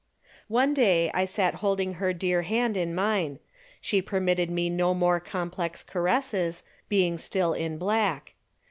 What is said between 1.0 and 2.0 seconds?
I sat holding